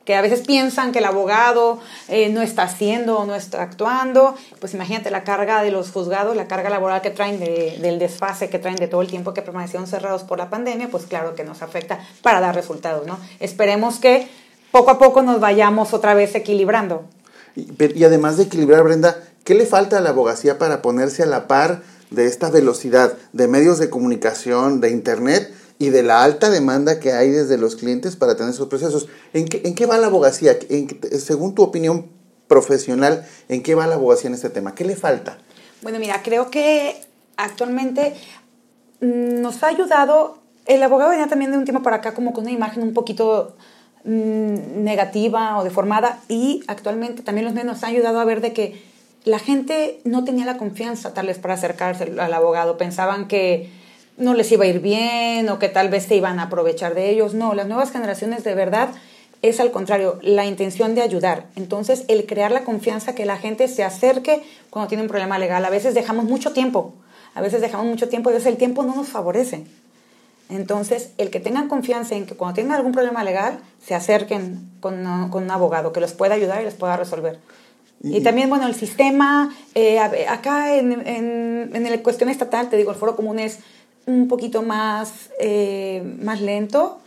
Que 0.05 0.17
a 0.17 0.23
veces 0.23 0.41
piensan 0.41 0.91
que 0.91 1.01
el 1.01 1.05
abogado 1.05 1.79
eh, 2.09 2.31
no 2.31 2.41
está 2.41 2.63
haciendo 2.63 3.19
o 3.19 3.27
no 3.27 3.35
está 3.35 3.63
actuando. 3.63 4.35
Pues 4.59 4.73
imagínate 4.73 5.11
la 5.11 5.23
carga 5.23 5.63
de 5.63 5.71
los 5.71 5.93
juzgados, 5.93 6.35
la 6.35 6.49
carga 6.49 6.71
laboral 6.71 7.03
que 7.03 7.11
traen 7.11 7.39
del 7.39 7.99
desfase, 7.99 8.49
que 8.49 8.59
traen 8.59 8.77
de 8.77 8.89
todo 8.89 9.03
el 9.03 9.09
tiempo 9.09 9.35
que 9.35 9.43
permanecieron 9.43 9.87
cerrados 9.87 10.25
por 10.25 10.39
la 10.39 10.49
pandemia, 10.49 10.89
pues 10.91 11.05
claro 11.05 11.35
que 11.35 11.45
nos 11.45 11.61
afecta 11.61 12.01
para 12.23 12.41
dar 12.41 12.55
resultados, 12.55 13.07
¿no? 13.07 13.19
Esperemos 13.39 13.99
que 13.99 14.29
poco 14.73 14.91
a 14.91 14.99
poco 14.99 15.23
nos 15.23 15.41
vayamos 15.41 15.93
otra 15.93 16.15
vez 16.15 16.35
equilibrando. 16.35 17.05
Y 17.55 18.05
además 18.05 18.37
de 18.37 18.45
equilibrar, 18.45 18.85
Brenda, 18.85 19.17
¿qué 19.49 19.55
le 19.55 19.65
falta 19.65 19.97
a 19.97 20.01
la 20.03 20.11
abogacía 20.11 20.59
para 20.59 20.83
ponerse 20.83 21.23
a 21.23 21.27
la 21.27 21.49
par? 21.49 21.83
de 22.11 22.27
esta 22.27 22.51
velocidad 22.51 23.15
de 23.33 23.49
medios 23.49 23.79
de 23.79 23.91
comunicación, 23.91 24.81
de 24.81 24.91
Internet 24.91 25.53
y 25.79 25.91
de 25.91 26.03
la 26.03 26.25
alta 26.25 26.51
demanda 26.51 27.01
que 27.01 27.13
hay 27.13 27.31
desde 27.31 27.59
los 27.59 27.77
clientes 27.77 28.17
para 28.17 28.37
tener 28.37 28.53
esos 28.53 28.69
procesos. 28.69 29.09
¿En 29.33 29.47
qué, 29.47 29.87
va 29.87 29.99
la 29.99 30.07
abogacía? 30.07 30.57
Según 31.19 31.55
tu 31.55 31.63
opinión 31.63 32.07
profesional, 32.47 33.27
¿en 33.49 33.63
qué 33.63 33.75
va 33.75 33.87
la 33.87 33.97
abogacía 33.97 34.29
en 34.29 34.35
este 34.35 34.51
tema? 34.51 34.75
¿Qué 34.75 34.85
le 34.85 34.97
falta? 34.97 35.39
Bueno, 35.83 35.99
mira, 35.99 36.23
creo 36.23 36.51
que 36.51 36.97
actualmente 37.37 38.15
nos 39.01 39.63
ha 39.63 39.69
ayudado, 39.69 40.39
el 40.67 40.83
abogado 40.83 41.11
venía 41.11 41.29
también 41.29 41.53
de 41.53 41.59
un 41.59 41.65
tiempo 41.65 41.83
para 41.83 41.97
acá 41.97 42.15
como 42.15 42.33
con 42.33 42.45
una 42.45 42.53
imagen 42.53 42.83
un 42.83 42.95
poquito 42.95 43.55
mm, 44.05 44.83
negativa 44.83 45.59
o 45.59 45.65
deformada 45.65 46.21
y 46.27 46.65
actualmente 46.67 47.23
también 47.23 47.45
los 47.45 47.55
medios 47.55 47.75
nos 47.75 47.85
han 47.85 47.91
ayudado 47.91 48.19
a 48.19 48.25
ver 48.25 48.41
de 48.41 48.53
que 48.53 48.88
la 49.25 49.39
gente 49.39 50.01
no 50.05 50.25
tenía 50.25 50.47
la 50.47 50.57
confianza 50.57 51.15
tal 51.15 51.27
vez 51.27 51.39
para 51.39 51.55
acercarse 51.55 52.13
al 52.19 52.35
abogado, 52.35 52.79
pensaban 52.79 53.29
que 53.29 53.71
no 54.17 54.35
les 54.35 54.51
iba 54.53 54.65
a 54.65 54.69
ir 54.69 54.81
bien 54.81 55.49
o 55.49 55.59
que 55.59 55.69
tal 55.69 55.89
vez 55.89 56.05
se 56.05 56.17
iban 56.17 56.41
a 56.41 56.45
aprovechar 56.45 56.95
de 56.95 57.11
ellos. 57.11 57.35
No, 57.35 57.55
las 57.55 57.69
nuevas 57.69 57.93
generaciones 57.93 58.45
de 58.45 58.55
verdad 58.55 58.91
es 59.43 59.61
al 59.61 59.71
contrario, 59.71 60.19
la 60.23 60.47
intención 60.47 60.95
de 60.95 61.03
ayudar. 61.03 61.47
Entonces, 61.55 62.05
el 62.09 62.27
crear 62.27 62.51
la 62.51 62.65
confianza 62.65 63.15
que 63.15 63.25
la 63.25 63.37
gente 63.37 63.69
se 63.69 63.85
acerque 63.85 64.43
cuando 64.71 64.89
tiene 64.89 65.03
un 65.03 65.09
problema 65.09 65.39
legal. 65.39 65.65
A 65.65 65.71
veces 65.71 65.95
dejamos 65.95 66.25
mucho 66.25 66.53
tiempo, 66.53 66.95
a 67.35 67.41
veces 67.41 67.61
dejamos 67.61 67.87
mucho 67.87 68.09
tiempo 68.09 68.31
y 68.31 68.33
a 68.33 68.37
veces 68.37 68.51
el 68.51 68.59
tiempo 68.59 68.83
no 68.83 68.97
nos 68.97 69.09
favorece. 69.09 69.65
Entonces, 70.51 71.13
el 71.19 71.31
que 71.31 71.41
tengan 71.41 71.69
confianza 71.69 72.17
en 72.17 72.27
que 72.27 72.35
cuando 72.35 72.55
tienen 72.55 72.73
algún 72.73 72.93
problema 72.93 73.23
legal, 73.23 73.61
se 73.85 73.95
acerquen 73.95 74.71
con, 74.81 75.29
con 75.31 75.45
un 75.45 75.51
abogado 75.51 75.93
que 75.93 76.01
los 76.01 76.15
pueda 76.15 76.35
ayudar 76.35 76.63
y 76.63 76.65
les 76.65 76.75
pueda 76.75 76.97
resolver. 76.97 77.39
Y, 78.03 78.21
también, 78.21 78.49
bueno, 78.49 78.67
el 78.67 78.75
sistema, 78.75 79.53
eh, 79.75 79.99
acá 79.99 80.77
en, 80.77 80.93
en, 81.07 81.71
en 81.75 81.91
la 81.91 82.03
cuestión 82.03 82.31
estatal, 82.31 82.69
te 82.71 82.77
digo, 82.77 82.93
el 82.93 82.97
foro 82.97 83.17
común 83.17 83.41
es 83.41 83.59
un 84.07 84.27
poquito 84.27 84.63
más, 84.63 85.31
eh, 85.39 86.03
más 86.23 86.41
lento, 86.41 87.01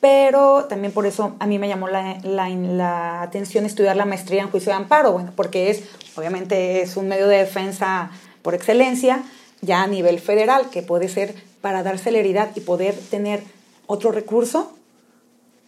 pero 0.00 0.64
también 0.64 0.92
por 0.92 1.06
eso 1.06 1.36
a 1.38 1.46
mí 1.46 1.58
me 1.58 1.68
llamó 1.68 1.88
la, 1.88 2.18
la, 2.24 2.48
la, 2.48 3.22
atención 3.22 3.64
estudiar 3.64 3.96
la 3.96 4.04
maestría 4.04 4.42
en 4.42 4.50
juicio 4.50 4.70
de 4.70 4.76
amparo, 4.76 5.12
bueno, 5.12 5.32
porque 5.34 5.70
es, 5.70 5.84
obviamente 6.16 6.82
es 6.82 6.96
un 6.96 7.08
medio 7.08 7.26
de 7.28 7.38
defensa 7.38 8.10
por 8.42 8.54
excelencia, 8.54 9.22
ya 9.60 9.82
a 9.82 9.86
nivel 9.86 10.18
federal, 10.18 10.70
que 10.70 10.82
puede 10.82 11.08
ser 11.08 11.34
para 11.60 11.82
dar 11.82 11.98
celeridad 11.98 12.50
y 12.54 12.60
poder 12.60 12.94
tener 13.10 13.42
otro 13.86 14.12
recurso, 14.12 14.72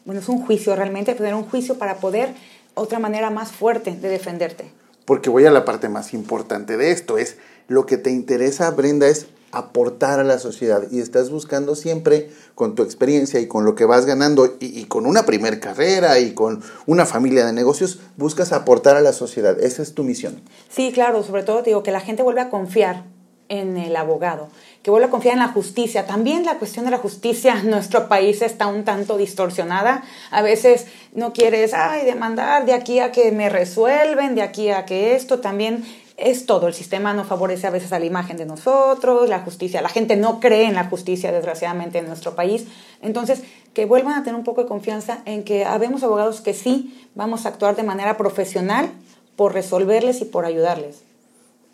bueno, 0.04 0.20
es 0.20 0.28
un 0.28 0.44
juicio 0.44 0.76
realmente, 0.76 1.14
tener 1.14 1.34
un 1.34 1.44
juicio 1.44 1.78
para 1.78 1.96
poder 1.96 2.34
otra 2.74 2.98
manera 2.98 3.30
más 3.30 3.52
fuerte 3.52 3.96
de 3.96 4.08
defenderte. 4.08 4.70
Porque 5.04 5.30
voy 5.30 5.44
a 5.46 5.50
la 5.50 5.64
parte 5.64 5.88
más 5.88 6.14
importante 6.14 6.76
de 6.76 6.90
esto, 6.90 7.18
es 7.18 7.36
lo 7.68 7.86
que 7.86 7.96
te 7.96 8.10
interesa, 8.10 8.70
Brenda, 8.70 9.08
es 9.08 9.26
aportar 9.52 10.18
a 10.18 10.24
la 10.24 10.38
sociedad 10.38 10.82
y 10.90 11.00
estás 11.00 11.30
buscando 11.30 11.76
siempre 11.76 12.30
con 12.54 12.74
tu 12.74 12.82
experiencia 12.82 13.40
y 13.40 13.46
con 13.46 13.64
lo 13.64 13.74
que 13.74 13.84
vas 13.84 14.04
ganando 14.04 14.56
y, 14.58 14.84
con 14.86 15.06
una 15.06 15.24
primer 15.24 15.60
carrera 15.60 16.18
y 16.18 16.34
con 16.34 16.62
una 16.86 17.06
familia 17.06 17.46
de 17.46 17.52
negocios, 17.52 18.00
buscas 18.16 18.52
aportar 18.52 18.96
a 18.96 19.00
la 19.00 19.12
sociedad. 19.12 19.60
Esa 19.60 19.82
es 19.82 19.94
tu 19.94 20.02
misión. 20.02 20.42
Sí, 20.68 20.90
claro, 20.92 21.22
sobre 21.22 21.44
todo 21.44 21.62
digo 21.62 21.82
que 21.82 21.92
la 21.92 22.00
gente 22.00 22.22
vuelve 22.22 22.40
a 22.40 22.50
confiar 22.50 23.04
en 23.48 23.76
el 23.76 23.96
abogado, 23.96 24.48
que 24.82 24.90
vuelve 24.90 25.06
a 25.06 25.10
confiar 25.10 25.34
en 25.34 25.40
la 25.40 25.48
justicia. 25.48 26.06
También 26.06 26.44
la 26.44 26.58
cuestión 26.58 26.84
de 26.84 26.90
la 26.90 26.98
justicia 26.98 27.58
en 27.60 27.70
nuestro 27.70 28.08
país 28.08 28.42
está 28.42 28.66
un 28.66 28.84
tanto 28.84 29.16
distorsionada. 29.16 30.02
A 30.30 30.42
veces 30.42 30.86
no 31.12 31.32
quieres, 31.32 31.74
ay, 31.74 32.04
demandar 32.04 32.64
de 32.66 32.72
aquí 32.72 33.00
a 33.00 33.12
que 33.12 33.32
me 33.32 33.48
resuelven, 33.48 34.34
de 34.34 34.42
aquí 34.42 34.70
a 34.70 34.84
que 34.84 35.14
esto 35.14 35.40
también 35.40 35.84
es 36.16 36.46
todo. 36.46 36.68
El 36.68 36.74
sistema 36.74 37.12
no 37.12 37.24
favorece 37.24 37.66
a 37.66 37.70
veces 37.70 37.92
a 37.92 37.98
la 37.98 38.04
imagen 38.04 38.36
de 38.36 38.46
nosotros, 38.46 39.28
la 39.28 39.40
justicia. 39.40 39.82
La 39.82 39.88
gente 39.88 40.16
no 40.16 40.40
cree 40.40 40.64
en 40.64 40.74
la 40.74 40.84
justicia, 40.84 41.32
desgraciadamente, 41.32 41.98
en 41.98 42.06
nuestro 42.06 42.34
país. 42.34 42.66
Entonces, 43.02 43.42
que 43.74 43.86
vuelvan 43.86 44.14
a 44.14 44.22
tener 44.22 44.36
un 44.36 44.44
poco 44.44 44.62
de 44.62 44.68
confianza 44.68 45.18
en 45.24 45.44
que 45.44 45.64
habemos 45.64 46.02
abogados 46.02 46.40
que 46.40 46.54
sí 46.54 47.08
vamos 47.14 47.44
a 47.44 47.48
actuar 47.48 47.74
de 47.76 47.82
manera 47.82 48.16
profesional 48.16 48.90
por 49.36 49.52
resolverles 49.52 50.20
y 50.20 50.24
por 50.24 50.46
ayudarles. 50.46 51.02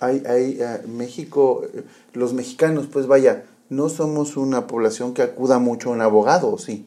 Hay, 0.00 0.22
hay 0.26 0.60
uh, 0.60 0.88
México, 0.88 1.62
los 2.14 2.32
mexicanos, 2.32 2.86
pues 2.90 3.06
vaya, 3.06 3.44
no 3.68 3.88
somos 3.88 4.36
una 4.36 4.66
población 4.66 5.14
que 5.14 5.22
acuda 5.22 5.58
mucho 5.58 5.90
a 5.90 5.92
un 5.92 6.00
abogado, 6.00 6.58
¿sí? 6.58 6.86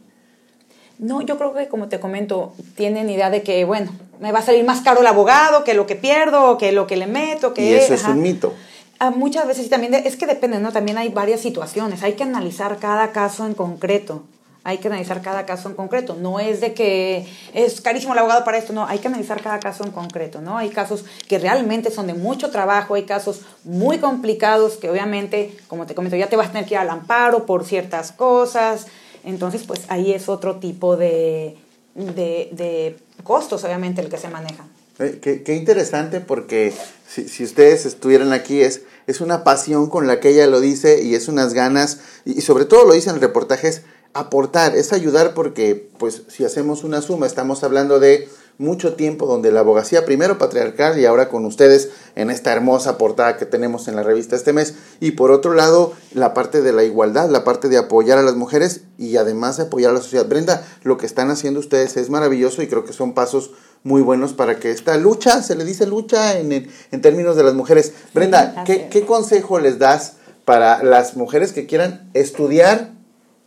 No, 0.99 1.21
yo 1.21 1.37
creo 1.37 1.53
que 1.53 1.67
como 1.67 1.89
te 1.89 1.99
comento, 1.99 2.53
tienen 2.75 3.09
idea 3.09 3.29
de 3.29 3.41
que, 3.43 3.65
bueno, 3.65 3.91
me 4.19 4.31
va 4.31 4.39
a 4.39 4.41
salir 4.43 4.63
más 4.63 4.81
caro 4.81 5.01
el 5.01 5.07
abogado 5.07 5.63
que 5.63 5.73
lo 5.73 5.85
que 5.85 5.95
pierdo, 5.95 6.57
que 6.57 6.71
lo 6.71 6.87
que 6.87 6.97
le 6.97 7.07
meto, 7.07 7.53
que... 7.53 7.63
Y 7.63 7.73
eso 7.73 7.93
es 7.93 8.03
un 8.05 8.21
mito. 8.21 8.53
Ah, 8.99 9.09
muchas 9.09 9.47
veces 9.47 9.69
también, 9.69 9.93
es 9.95 10.15
que 10.15 10.27
depende, 10.27 10.59
¿no? 10.59 10.71
También 10.71 10.97
hay 10.97 11.09
varias 11.09 11.41
situaciones, 11.41 12.03
hay 12.03 12.13
que 12.13 12.23
analizar 12.23 12.77
cada 12.79 13.11
caso 13.11 13.45
en 13.45 13.53
concreto. 13.53 14.23
Hay 14.65 14.77
que 14.77 14.87
analizar 14.87 15.21
cada 15.21 15.45
caso 15.45 15.69
en 15.69 15.75
concreto. 15.75 16.15
No 16.15 16.39
es 16.39 16.61
de 16.61 16.73
que 16.73 17.27
es 17.53 17.81
carísimo 17.81 18.13
el 18.13 18.19
abogado 18.19 18.45
para 18.45 18.57
esto, 18.57 18.71
no, 18.73 18.87
hay 18.87 18.99
que 18.99 19.07
analizar 19.07 19.41
cada 19.41 19.59
caso 19.59 19.83
en 19.83 19.91
concreto, 19.91 20.41
¿no? 20.41 20.57
Hay 20.57 20.69
casos 20.69 21.05
que 21.27 21.37
realmente 21.37 21.91
son 21.91 22.07
de 22.07 22.13
mucho 22.13 22.49
trabajo, 22.49 22.95
hay 22.95 23.03
casos 23.03 23.41
muy 23.63 23.97
complicados 23.97 24.77
que 24.77 24.89
obviamente, 24.89 25.57
como 25.67 25.85
te 25.85 25.95
comento, 25.95 26.15
ya 26.15 26.29
te 26.29 26.35
vas 26.35 26.47
a 26.47 26.51
tener 26.53 26.65
que 26.65 26.75
ir 26.75 26.79
al 26.79 26.89
amparo 26.89 27.45
por 27.45 27.65
ciertas 27.65 28.11
cosas, 28.11 28.87
entonces, 29.23 29.63
pues 29.65 29.81
ahí 29.87 30.11
es 30.11 30.27
otro 30.29 30.57
tipo 30.57 30.97
de, 30.97 31.55
de, 31.95 32.97
costos, 33.23 33.63
obviamente, 33.63 34.01
el 34.01 34.09
que 34.09 34.17
se 34.17 34.27
maneja. 34.27 34.65
Eh, 34.99 35.19
qué, 35.43 35.55
interesante 35.55 36.19
porque 36.19 36.73
si, 37.07 37.27
si, 37.27 37.43
ustedes 37.43 37.85
estuvieran 37.85 38.31
aquí 38.31 38.61
es, 38.61 38.83
es 39.07 39.21
una 39.21 39.43
pasión 39.43 39.89
con 39.89 40.05
la 40.05 40.19
que 40.19 40.29
ella 40.29 40.45
lo 40.45 40.59
dice 40.59 41.01
y 41.01 41.15
es 41.15 41.27
unas 41.27 41.55
ganas 41.55 41.99
y, 42.25 42.41
sobre 42.41 42.65
todo 42.65 42.85
lo 42.85 42.93
dice 42.93 43.09
en 43.09 43.15
el 43.15 43.21
reportaje 43.21 43.69
es 43.69 43.81
aportar, 44.13 44.75
es 44.75 44.93
ayudar 44.93 45.33
porque 45.33 45.89
pues 45.97 46.23
si 46.27 46.45
hacemos 46.45 46.83
una 46.83 47.01
suma 47.01 47.25
estamos 47.25 47.63
hablando 47.63 47.99
de 47.99 48.29
mucho 48.57 48.93
tiempo 48.93 49.25
donde 49.25 49.51
la 49.51 49.61
abogacía, 49.61 50.05
primero 50.05 50.37
patriarcal 50.37 50.99
y 50.99 51.05
ahora 51.05 51.29
con 51.29 51.45
ustedes 51.45 51.89
en 52.15 52.29
esta 52.29 52.53
hermosa 52.53 52.97
portada 52.97 53.37
que 53.37 53.45
tenemos 53.45 53.87
en 53.87 53.95
la 53.95 54.03
revista 54.03 54.35
este 54.35 54.53
mes, 54.53 54.75
y 54.99 55.11
por 55.11 55.31
otro 55.31 55.53
lado 55.53 55.93
la 56.13 56.33
parte 56.33 56.61
de 56.61 56.71
la 56.71 56.83
igualdad, 56.83 57.29
la 57.29 57.43
parte 57.43 57.67
de 57.67 57.77
apoyar 57.77 58.19
a 58.19 58.23
las 58.23 58.35
mujeres 58.35 58.81
y 58.97 59.17
además 59.17 59.57
de 59.57 59.63
apoyar 59.63 59.91
a 59.91 59.95
la 59.95 60.01
sociedad. 60.01 60.27
Brenda, 60.27 60.65
lo 60.83 60.97
que 60.97 61.05
están 61.05 61.31
haciendo 61.31 61.59
ustedes 61.59 61.97
es 61.97 62.09
maravilloso 62.09 62.61
y 62.61 62.67
creo 62.67 62.85
que 62.85 62.93
son 62.93 63.13
pasos 63.13 63.51
muy 63.83 64.01
buenos 64.01 64.33
para 64.33 64.59
que 64.59 64.71
esta 64.71 64.97
lucha, 64.97 65.41
se 65.41 65.55
le 65.55 65.65
dice 65.65 65.87
lucha 65.87 66.37
en, 66.37 66.51
en 66.51 67.01
términos 67.01 67.35
de 67.35 67.43
las 67.43 67.53
mujeres. 67.53 67.93
Brenda, 68.13 68.63
¿qué, 68.65 68.87
¿qué 68.89 69.05
consejo 69.05 69.59
les 69.59 69.79
das 69.79 70.13
para 70.45 70.83
las 70.83 71.17
mujeres 71.17 71.53
que 71.53 71.65
quieran 71.65 72.09
estudiar 72.13 72.91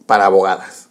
para 0.06 0.26
abogadas? 0.26 0.88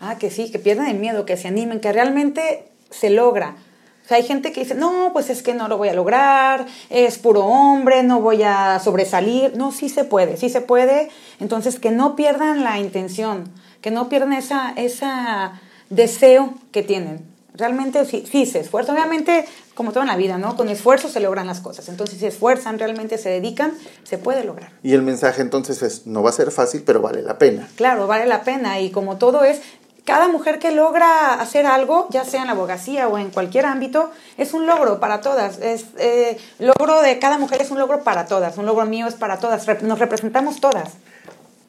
Ah, 0.00 0.16
que 0.18 0.30
sí, 0.30 0.50
que 0.50 0.58
pierdan 0.58 0.88
el 0.88 0.98
miedo, 0.98 1.24
que 1.24 1.36
se 1.36 1.48
animen, 1.48 1.80
que 1.80 1.92
realmente 1.92 2.68
se 2.90 3.10
logra. 3.10 3.56
O 4.04 4.08
sea, 4.08 4.18
hay 4.18 4.22
gente 4.22 4.52
que 4.52 4.60
dice, 4.60 4.74
no, 4.74 5.10
pues 5.14 5.30
es 5.30 5.42
que 5.42 5.54
no 5.54 5.66
lo 5.66 5.78
voy 5.78 5.88
a 5.88 5.94
lograr, 5.94 6.66
es 6.90 7.18
puro 7.18 7.46
hombre, 7.46 8.02
no 8.02 8.20
voy 8.20 8.42
a 8.42 8.78
sobresalir. 8.78 9.56
No, 9.56 9.72
sí 9.72 9.88
se 9.88 10.04
puede, 10.04 10.36
sí 10.36 10.50
se 10.50 10.60
puede. 10.60 11.08
Entonces, 11.40 11.78
que 11.78 11.90
no 11.90 12.14
pierdan 12.16 12.64
la 12.64 12.78
intención, 12.78 13.50
que 13.80 13.90
no 13.90 14.10
pierdan 14.10 14.34
esa, 14.34 14.72
esa 14.76 15.60
deseo 15.88 16.52
que 16.70 16.82
tienen. 16.82 17.33
Realmente 17.54 18.04
sí, 18.04 18.24
sí 18.30 18.46
se 18.46 18.60
esfuerzan. 18.60 18.96
Obviamente, 18.96 19.46
como 19.74 19.92
todo 19.92 20.02
en 20.02 20.08
la 20.08 20.16
vida, 20.16 20.38
¿no? 20.38 20.56
Con 20.56 20.68
esfuerzo 20.68 21.08
se 21.08 21.20
logran 21.20 21.46
las 21.46 21.60
cosas. 21.60 21.88
Entonces, 21.88 22.16
si 22.16 22.20
se 22.20 22.28
esfuerzan, 22.28 22.78
realmente 22.78 23.16
se 23.16 23.30
dedican, 23.30 23.72
se 24.02 24.18
puede 24.18 24.44
lograr. 24.44 24.72
Y 24.82 24.92
el 24.92 25.02
mensaje 25.02 25.40
entonces 25.40 25.82
es, 25.82 26.06
no 26.06 26.22
va 26.22 26.30
a 26.30 26.32
ser 26.32 26.50
fácil, 26.50 26.82
pero 26.84 27.00
vale 27.00 27.22
la 27.22 27.38
pena. 27.38 27.68
Claro, 27.76 28.08
vale 28.08 28.26
la 28.26 28.42
pena. 28.42 28.80
Y 28.80 28.90
como 28.90 29.18
todo 29.18 29.44
es, 29.44 29.60
cada 30.04 30.28
mujer 30.28 30.58
que 30.58 30.72
logra 30.72 31.34
hacer 31.34 31.66
algo, 31.66 32.08
ya 32.10 32.24
sea 32.24 32.40
en 32.40 32.48
la 32.48 32.52
abogacía 32.52 33.08
o 33.08 33.18
en 33.18 33.30
cualquier 33.30 33.66
ámbito, 33.66 34.10
es 34.36 34.52
un 34.52 34.66
logro 34.66 35.00
para 35.00 35.20
todas. 35.20 35.58
Es 35.60 35.86
eh, 35.98 36.36
logro 36.58 37.00
de 37.00 37.18
cada 37.18 37.38
mujer 37.38 37.62
es 37.62 37.70
un 37.70 37.78
logro 37.78 38.02
para 38.02 38.26
todas. 38.26 38.58
Un 38.58 38.66
logro 38.66 38.84
mío 38.84 39.06
es 39.06 39.14
para 39.14 39.38
todas. 39.38 39.66
Nos 39.82 39.98
representamos 39.98 40.60
todas. 40.60 40.94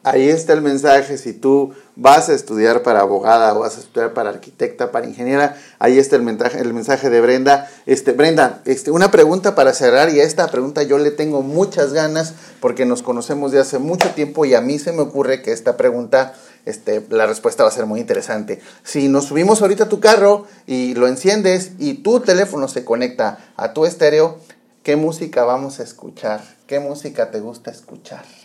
Ahí 0.06 0.30
está 0.30 0.54
el 0.54 0.62
mensaje. 0.62 1.18
Si 1.18 1.34
tú 1.34 1.74
vas 1.96 2.30
a 2.30 2.36
estudiar 2.36 2.84
para 2.84 3.00
abogada 3.00 3.56
o 3.56 3.62
vas 3.62 3.76
a 3.78 3.80
estudiar 3.80 4.14
para 4.14 4.30
arquitecta, 4.30 4.92
para 4.92 5.08
ingeniera, 5.08 5.58
ahí 5.80 5.98
está 5.98 6.16
el 6.16 6.22
mensaje, 6.22 6.60
el 6.60 6.76
mensaje 6.76 7.10
de 7.10 7.22
Brenda. 7.22 7.68
Este, 7.88 8.12
Brenda, 8.12 8.62
este, 8.66 8.92
una 8.92 9.10
pregunta 9.10 9.56
para 9.56 9.74
cerrar 9.74 10.12
y 10.12 10.20
a 10.20 10.24
esta 10.24 10.46
pregunta 10.46 10.84
yo 10.84 11.00
le 11.00 11.10
tengo 11.10 11.42
muchas 11.42 11.92
ganas 11.92 12.36
porque 12.60 12.86
nos 12.86 13.02
conocemos 13.02 13.52
de 13.52 13.60
hace 13.60 13.80
mucho 13.80 14.12
tiempo 14.12 14.46
y 14.46 14.54
a 14.54 14.62
mí 14.62 14.78
se 14.78 14.92
me 14.92 15.02
ocurre 15.02 15.42
que 15.42 15.52
esta 15.52 15.76
pregunta 15.76 16.36
este, 16.66 17.04
la 17.10 17.26
respuesta 17.26 17.64
va 17.64 17.70
a 17.70 17.74
ser 17.74 17.88
muy 17.88 18.00
interesante. 18.00 18.62
Si 18.84 19.08
nos 19.08 19.26
subimos 19.26 19.64
ahorita 19.64 19.86
a 19.86 19.90
tu 19.90 20.00
carro 20.00 20.46
y 20.68 20.94
lo 20.94 21.08
enciendes 21.08 21.72
y 21.80 21.96
tu 21.96 22.20
teléfono 22.20 22.68
se 22.68 22.86
conecta 22.86 23.40
a 23.58 23.74
tu 23.74 23.88
estéreo, 23.88 24.38
¿qué 24.84 24.98
música 24.98 25.46
vamos 25.46 25.80
a 25.80 25.84
escuchar? 25.84 26.44
¿Qué 26.68 26.80
música 26.80 27.32
te 27.32 27.40
gusta 27.40 27.72
escuchar? 27.72 28.45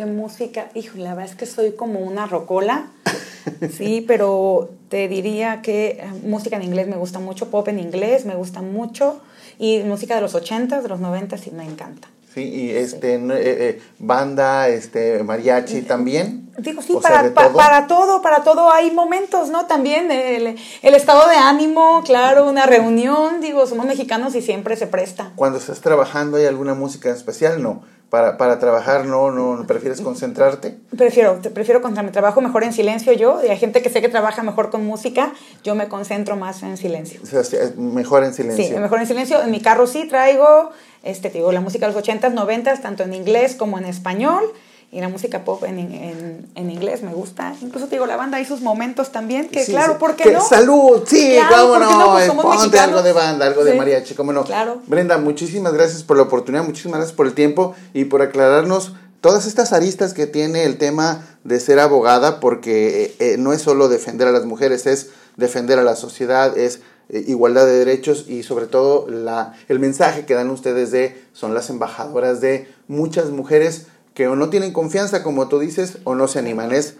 ¿Qué 0.00 0.06
música? 0.06 0.70
Hijo, 0.74 0.96
la 0.96 1.14
verdad 1.14 1.30
es 1.30 1.36
que 1.36 1.44
soy 1.44 1.72
como 1.72 2.00
una 2.00 2.26
rocola. 2.26 2.86
Sí, 3.70 4.02
pero 4.06 4.70
te 4.88 5.08
diría 5.08 5.60
que 5.60 5.98
eh, 6.00 6.04
música 6.24 6.56
en 6.56 6.62
inglés 6.62 6.88
me 6.88 6.96
gusta 6.96 7.18
mucho, 7.18 7.50
pop 7.50 7.68
en 7.68 7.78
inglés 7.78 8.24
me 8.24 8.34
gusta 8.34 8.62
mucho 8.62 9.20
y 9.58 9.80
música 9.80 10.14
de 10.14 10.20
los 10.22 10.34
80 10.34 10.80
de 10.80 10.88
los 10.88 11.00
90 11.00 11.36
sí 11.36 11.50
me 11.50 11.64
encanta. 11.64 12.08
Sí, 12.32 12.42
y 12.42 12.70
este, 12.70 13.14
eh, 13.14 13.20
eh, 13.30 13.82
banda, 13.98 14.68
este, 14.68 15.22
mariachi 15.24 15.82
también. 15.82 16.48
Digo, 16.58 16.80
sí, 16.80 16.96
para, 17.02 17.34
todo? 17.34 17.52
para 17.54 17.86
todo, 17.88 18.22
para 18.22 18.44
todo 18.44 18.70
hay 18.70 18.92
momentos, 18.92 19.48
¿no? 19.50 19.66
También 19.66 20.12
el, 20.12 20.56
el, 20.82 20.94
estado 20.94 21.28
de 21.28 21.36
ánimo, 21.36 22.02
claro, 22.04 22.48
una 22.48 22.66
reunión, 22.66 23.40
digo, 23.40 23.66
somos 23.66 23.86
mexicanos 23.86 24.34
y 24.36 24.42
siempre 24.42 24.76
se 24.76 24.86
presta. 24.86 25.32
Cuando 25.34 25.58
estás 25.58 25.80
trabajando, 25.80 26.36
¿hay 26.36 26.46
alguna 26.46 26.74
música 26.74 27.10
especial? 27.10 27.62
No. 27.62 27.82
Para, 28.10 28.36
para 28.36 28.58
trabajar, 28.58 29.06
¿no, 29.06 29.30
¿no 29.30 29.64
prefieres 29.68 30.00
concentrarte? 30.00 30.76
Prefiero, 30.96 31.40
prefiero 31.54 31.80
concentrarme. 31.80 32.10
Trabajo 32.10 32.40
mejor 32.40 32.64
en 32.64 32.72
silencio 32.72 33.12
yo. 33.12 33.40
Y 33.44 33.48
hay 33.48 33.56
gente 33.56 33.82
que 33.82 33.88
sé 33.88 34.00
que 34.00 34.08
trabaja 34.08 34.42
mejor 34.42 34.70
con 34.70 34.84
música. 34.84 35.32
Yo 35.62 35.76
me 35.76 35.86
concentro 35.86 36.34
más 36.34 36.64
en 36.64 36.76
silencio. 36.76 37.20
O 37.22 37.26
sea, 37.26 37.42
mejor 37.76 38.24
en 38.24 38.34
silencio. 38.34 38.64
Sí, 38.64 38.74
mejor 38.74 38.98
en 38.98 39.06
silencio. 39.06 39.40
En 39.40 39.52
mi 39.52 39.60
carro 39.60 39.86
sí 39.86 40.08
traigo 40.08 40.72
este, 41.02 41.30
digo, 41.30 41.52
la 41.52 41.60
música 41.60 41.86
de 41.86 41.94
los 41.94 42.04
80s, 42.04 42.34
90s, 42.34 42.80
tanto 42.80 43.02
en 43.02 43.14
inglés 43.14 43.54
como 43.54 43.78
en 43.78 43.84
español. 43.84 44.44
Y 44.92 45.00
la 45.00 45.08
música 45.08 45.44
pop 45.44 45.62
en, 45.62 45.78
en, 45.78 46.48
en, 46.56 46.70
inglés 46.70 47.04
me 47.04 47.12
gusta. 47.14 47.54
Incluso 47.62 47.86
te 47.86 47.94
digo, 47.94 48.06
la 48.06 48.16
banda 48.16 48.38
hay 48.38 48.44
sus 48.44 48.60
momentos 48.60 49.12
también, 49.12 49.48
que 49.48 49.64
claro, 49.64 49.98
¿por 49.98 50.16
qué 50.16 50.32
no? 50.32 50.40
¡Salud! 50.40 51.04
Sí, 51.06 51.38
cómo 51.48 51.78
no. 51.78 52.10
Pues 52.10 52.28
ponte 52.32 52.80
algo 52.80 53.00
de 53.00 53.12
banda, 53.12 53.46
algo 53.46 53.62
de 53.62 53.74
mariachi, 53.74 54.14
cómo 54.14 54.32
no. 54.32 54.42
Claro. 54.42 54.82
Brenda, 54.88 55.16
muchísimas 55.18 55.74
gracias 55.74 56.02
por 56.02 56.16
la 56.16 56.24
oportunidad, 56.24 56.64
muchísimas 56.64 56.98
gracias 56.98 57.16
por 57.16 57.28
el 57.28 57.34
tiempo 57.34 57.76
y 57.94 58.06
por 58.06 58.20
aclararnos 58.20 58.92
todas 59.20 59.46
estas 59.46 59.72
aristas 59.72 60.12
que 60.12 60.26
tiene 60.26 60.64
el 60.64 60.76
tema 60.76 61.24
de 61.44 61.60
ser 61.60 61.78
abogada, 61.78 62.40
porque 62.40 63.04
eh, 63.04 63.14
eh, 63.20 63.36
no 63.38 63.52
es 63.52 63.62
solo 63.62 63.88
defender 63.88 64.26
a 64.26 64.32
las 64.32 64.44
mujeres, 64.44 64.86
es 64.86 65.10
defender 65.36 65.78
a 65.78 65.84
la 65.84 65.94
sociedad, 65.94 66.58
es 66.58 66.80
eh, 67.12 67.24
igualdad 67.26 67.66
de 67.66 67.72
derechos 67.72 68.26
y 68.28 68.42
sobre 68.42 68.66
todo 68.66 69.08
la, 69.08 69.54
el 69.68 69.78
mensaje 69.78 70.26
que 70.26 70.34
dan 70.34 70.50
ustedes 70.50 70.90
de 70.90 71.20
son 71.32 71.54
las 71.54 71.68
embajadoras 71.70 72.40
de 72.40 72.68
muchas 72.88 73.30
mujeres 73.30 73.86
que 74.14 74.28
o 74.28 74.36
no 74.36 74.50
tienen 74.50 74.72
confianza, 74.72 75.22
como 75.22 75.48
tú 75.48 75.58
dices, 75.58 75.98
o 76.04 76.14
no 76.14 76.28
se 76.28 76.38
animan. 76.38 76.72
Es 76.72 76.96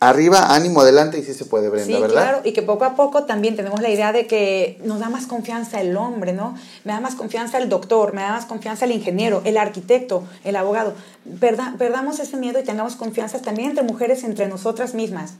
arriba, 0.00 0.54
ánimo, 0.54 0.80
adelante 0.80 1.18
y 1.18 1.22
sí 1.22 1.34
se 1.34 1.44
puede, 1.44 1.68
Brenda, 1.68 1.86
sí, 1.86 2.00
¿verdad? 2.00 2.22
claro, 2.22 2.40
y 2.44 2.52
que 2.52 2.62
poco 2.62 2.84
a 2.84 2.94
poco 2.94 3.24
también 3.24 3.56
tenemos 3.56 3.80
la 3.80 3.88
idea 3.90 4.12
de 4.12 4.26
que 4.26 4.78
nos 4.84 5.00
da 5.00 5.08
más 5.08 5.26
confianza 5.26 5.80
el 5.80 5.96
hombre, 5.96 6.32
¿no? 6.32 6.56
Me 6.84 6.92
da 6.92 7.00
más 7.00 7.14
confianza 7.14 7.58
el 7.58 7.68
doctor, 7.68 8.12
me 8.12 8.22
da 8.22 8.32
más 8.32 8.46
confianza 8.46 8.84
el 8.84 8.92
ingeniero, 8.92 9.42
el 9.44 9.56
arquitecto, 9.56 10.24
el 10.44 10.56
abogado. 10.56 10.94
perdamos 11.40 12.18
ese 12.20 12.36
miedo 12.36 12.60
y 12.60 12.64
tengamos 12.64 12.96
confianza 12.96 13.40
también 13.40 13.70
entre 13.70 13.84
mujeres, 13.84 14.24
entre 14.24 14.46
nosotras 14.48 14.94
mismas. 14.94 15.34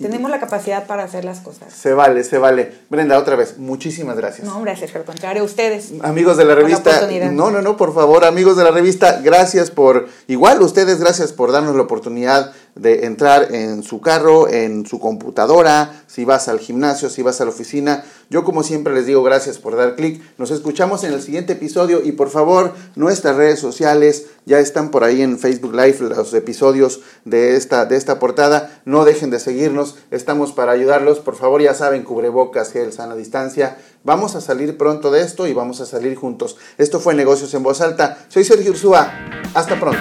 Tenemos 0.00 0.30
la 0.30 0.40
capacidad 0.40 0.86
para 0.86 1.04
hacer 1.04 1.24
las 1.24 1.40
cosas. 1.40 1.72
Se 1.72 1.92
vale, 1.92 2.24
se 2.24 2.38
vale. 2.38 2.72
Brenda, 2.88 3.18
otra 3.18 3.36
vez, 3.36 3.58
muchísimas 3.58 4.16
gracias. 4.16 4.46
No, 4.46 4.60
gracias, 4.62 4.94
al 4.96 5.04
contrario, 5.04 5.44
ustedes. 5.44 5.92
Amigos 6.02 6.36
de 6.38 6.44
la 6.44 6.54
revista. 6.54 7.08
no, 7.30 7.50
no, 7.50 7.60
no, 7.60 7.76
por 7.76 7.94
favor, 7.94 8.24
amigos 8.24 8.56
de 8.56 8.64
la 8.64 8.70
revista, 8.70 9.20
gracias 9.22 9.70
por, 9.70 10.08
igual 10.28 10.62
ustedes, 10.62 10.98
gracias 10.98 11.32
por 11.32 11.52
darnos 11.52 11.76
la 11.76 11.82
oportunidad 11.82 12.52
de 12.74 13.04
entrar 13.06 13.54
en 13.54 13.82
su 13.82 14.00
carro, 14.00 14.48
en 14.48 14.86
su 14.86 14.98
computadora, 14.98 16.04
si 16.06 16.24
vas 16.24 16.48
al 16.48 16.58
gimnasio, 16.58 17.10
si 17.10 17.22
vas 17.22 17.40
a 17.40 17.44
la 17.44 17.50
oficina. 17.50 18.04
Yo 18.30 18.44
como 18.44 18.62
siempre 18.62 18.94
les 18.94 19.06
digo 19.06 19.22
gracias 19.22 19.58
por 19.58 19.76
dar 19.76 19.94
clic. 19.94 20.22
Nos 20.38 20.50
escuchamos 20.50 21.04
en 21.04 21.12
el 21.12 21.20
siguiente 21.20 21.52
episodio 21.52 22.02
y 22.02 22.12
por 22.12 22.30
favor 22.30 22.72
nuestras 22.96 23.36
redes 23.36 23.60
sociales 23.60 24.26
ya 24.46 24.58
están 24.58 24.90
por 24.90 25.04
ahí 25.04 25.20
en 25.20 25.38
Facebook 25.38 25.74
Live 25.74 25.98
los 26.00 26.32
episodios 26.32 27.00
de 27.24 27.56
esta, 27.56 27.84
de 27.84 27.96
esta 27.96 28.18
portada. 28.18 28.80
No 28.84 29.04
dejen 29.04 29.30
de 29.30 29.38
seguirnos, 29.38 29.96
estamos 30.10 30.52
para 30.52 30.72
ayudarlos. 30.72 31.20
Por 31.20 31.36
favor 31.36 31.60
ya 31.60 31.74
saben, 31.74 32.04
cubrebocas, 32.04 32.72
gel, 32.72 32.92
sana 32.92 33.14
distancia. 33.14 33.76
Vamos 34.02 34.34
a 34.34 34.40
salir 34.40 34.76
pronto 34.78 35.10
de 35.10 35.20
esto 35.20 35.46
y 35.46 35.52
vamos 35.52 35.80
a 35.80 35.86
salir 35.86 36.16
juntos. 36.16 36.56
Esto 36.78 37.00
fue 37.00 37.14
Negocios 37.14 37.52
en 37.54 37.62
Voz 37.62 37.80
Alta. 37.80 38.18
Soy 38.28 38.44
Sergio 38.44 38.72
Ursúa. 38.72 39.12
Hasta 39.54 39.78
pronto. 39.78 40.00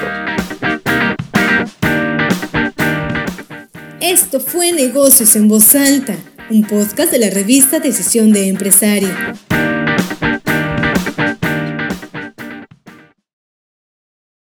Esto 4.12 4.42
fue 4.42 4.74
Negocios 4.74 5.38
en 5.38 5.48
Voz 5.48 5.74
Alta, 5.74 6.18
un 6.50 6.64
podcast 6.64 7.14
de 7.14 7.20
la 7.20 7.30
revista 7.30 7.80
Decisión 7.80 8.34
de 8.34 8.50
Empresario. 8.50 9.08